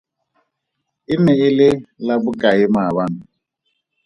[1.13, 1.69] E ne e le
[2.05, 3.21] la bokae maabane?